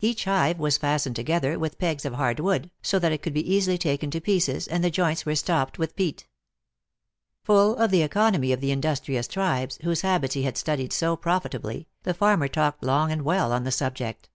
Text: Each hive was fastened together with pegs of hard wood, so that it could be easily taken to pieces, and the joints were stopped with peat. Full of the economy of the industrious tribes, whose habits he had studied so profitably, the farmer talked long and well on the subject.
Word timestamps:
Each 0.00 0.26
hive 0.26 0.58
was 0.58 0.76
fastened 0.76 1.16
together 1.16 1.58
with 1.58 1.78
pegs 1.78 2.04
of 2.04 2.12
hard 2.12 2.40
wood, 2.40 2.70
so 2.82 2.98
that 2.98 3.10
it 3.10 3.22
could 3.22 3.32
be 3.32 3.50
easily 3.54 3.78
taken 3.78 4.10
to 4.10 4.20
pieces, 4.20 4.68
and 4.68 4.84
the 4.84 4.90
joints 4.90 5.24
were 5.24 5.34
stopped 5.34 5.78
with 5.78 5.96
peat. 5.96 6.28
Full 7.44 7.76
of 7.76 7.90
the 7.90 8.02
economy 8.02 8.52
of 8.52 8.60
the 8.60 8.70
industrious 8.70 9.26
tribes, 9.26 9.78
whose 9.82 10.02
habits 10.02 10.34
he 10.34 10.42
had 10.42 10.58
studied 10.58 10.92
so 10.92 11.16
profitably, 11.16 11.88
the 12.02 12.12
farmer 12.12 12.48
talked 12.48 12.82
long 12.84 13.10
and 13.10 13.22
well 13.22 13.50
on 13.50 13.64
the 13.64 13.72
subject. 13.72 14.28